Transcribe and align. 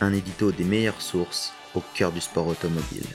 Un 0.00 0.12
édito 0.12 0.50
des 0.50 0.64
meilleures 0.64 1.00
sources 1.00 1.52
au 1.74 1.82
cœur 1.94 2.12
du 2.12 2.20
sport 2.20 2.48
automobile. 2.48 3.06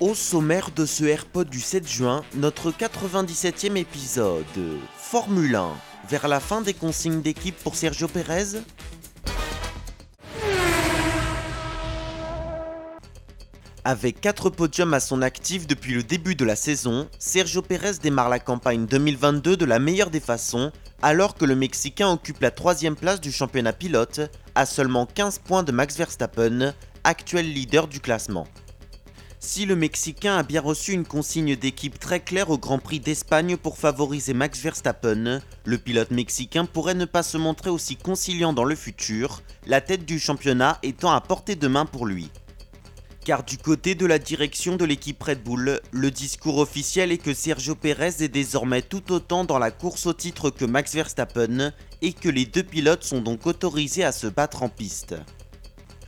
Au 0.00 0.14
sommaire 0.14 0.70
de 0.74 0.86
ce 0.86 1.04
AirPod 1.04 1.48
du 1.48 1.60
7 1.60 1.86
juin, 1.86 2.24
notre 2.34 2.72
97e 2.72 3.76
épisode. 3.76 4.44
Formule 4.96 5.54
1. 5.54 5.70
Vers 6.08 6.28
la 6.28 6.40
fin 6.40 6.62
des 6.62 6.74
consignes 6.74 7.22
d'équipe 7.22 7.56
pour 7.62 7.76
Sergio 7.76 8.08
Pérez 8.08 8.58
Avec 13.86 14.20
4 14.22 14.48
podiums 14.48 14.94
à 14.94 15.00
son 15.00 15.20
actif 15.20 15.66
depuis 15.66 15.92
le 15.92 16.02
début 16.02 16.34
de 16.34 16.46
la 16.46 16.56
saison, 16.56 17.06
Sergio 17.18 17.60
Pérez 17.60 17.98
démarre 18.02 18.30
la 18.30 18.38
campagne 18.38 18.86
2022 18.86 19.58
de 19.58 19.64
la 19.66 19.78
meilleure 19.78 20.08
des 20.08 20.20
façons, 20.20 20.72
alors 21.02 21.34
que 21.34 21.44
le 21.44 21.54
Mexicain 21.54 22.08
occupe 22.08 22.40
la 22.40 22.50
troisième 22.50 22.96
place 22.96 23.20
du 23.20 23.30
championnat 23.30 23.74
pilote, 23.74 24.20
à 24.54 24.66
seulement 24.66 25.06
15 25.06 25.38
points 25.38 25.62
de 25.62 25.72
Max 25.72 25.96
Verstappen, 25.96 26.74
actuel 27.02 27.52
leader 27.52 27.88
du 27.88 28.00
classement. 28.00 28.46
Si 29.40 29.66
le 29.66 29.76
Mexicain 29.76 30.38
a 30.38 30.42
bien 30.42 30.62
reçu 30.62 30.92
une 30.92 31.04
consigne 31.04 31.54
d'équipe 31.54 31.98
très 31.98 32.20
claire 32.20 32.48
au 32.48 32.56
Grand 32.56 32.78
Prix 32.78 32.98
d'Espagne 32.98 33.58
pour 33.58 33.76
favoriser 33.76 34.32
Max 34.32 34.58
Verstappen, 34.60 35.40
le 35.66 35.78
pilote 35.78 36.10
mexicain 36.10 36.64
pourrait 36.64 36.94
ne 36.94 37.04
pas 37.04 37.22
se 37.22 37.36
montrer 37.36 37.68
aussi 37.68 37.96
conciliant 37.96 38.54
dans 38.54 38.64
le 38.64 38.74
futur, 38.74 39.42
la 39.66 39.82
tête 39.82 40.06
du 40.06 40.18
championnat 40.18 40.78
étant 40.82 41.12
à 41.12 41.20
portée 41.20 41.56
de 41.56 41.68
main 41.68 41.84
pour 41.84 42.06
lui. 42.06 42.30
Car 43.24 43.42
du 43.42 43.56
côté 43.56 43.94
de 43.94 44.04
la 44.04 44.18
direction 44.18 44.76
de 44.76 44.84
l'équipe 44.84 45.22
Red 45.22 45.42
Bull, 45.42 45.80
le 45.92 46.10
discours 46.10 46.58
officiel 46.58 47.10
est 47.10 47.16
que 47.16 47.32
Sergio 47.32 47.74
Pérez 47.74 48.22
est 48.22 48.28
désormais 48.28 48.82
tout 48.82 49.12
autant 49.12 49.44
dans 49.44 49.58
la 49.58 49.70
course 49.70 50.04
au 50.04 50.12
titre 50.12 50.50
que 50.50 50.66
Max 50.66 50.94
Verstappen 50.94 51.72
et 52.02 52.12
que 52.12 52.28
les 52.28 52.44
deux 52.44 52.62
pilotes 52.62 53.02
sont 53.02 53.22
donc 53.22 53.46
autorisés 53.46 54.04
à 54.04 54.12
se 54.12 54.26
battre 54.26 54.62
en 54.62 54.68
piste. 54.68 55.14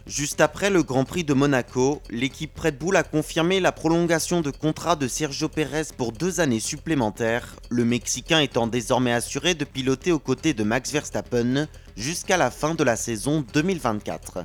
Juste 0.06 0.42
après 0.42 0.68
le 0.68 0.82
Grand 0.82 1.04
Prix 1.04 1.24
de 1.24 1.32
Monaco, 1.32 2.02
l'équipe 2.10 2.56
Red 2.60 2.76
Bull 2.76 2.96
a 2.96 3.02
confirmé 3.02 3.60
la 3.60 3.72
prolongation 3.72 4.42
de 4.42 4.50
contrat 4.50 4.94
de 4.94 5.08
Sergio 5.08 5.48
Pérez 5.48 5.88
pour 5.96 6.12
deux 6.12 6.40
années 6.40 6.60
supplémentaires, 6.60 7.56
le 7.70 7.86
Mexicain 7.86 8.40
étant 8.40 8.66
désormais 8.66 9.12
assuré 9.12 9.54
de 9.54 9.64
piloter 9.64 10.12
aux 10.12 10.18
côtés 10.18 10.52
de 10.52 10.64
Max 10.64 10.92
Verstappen 10.92 11.66
jusqu'à 11.96 12.36
la 12.36 12.50
fin 12.50 12.74
de 12.74 12.84
la 12.84 12.94
saison 12.94 13.42
2024. 13.54 14.44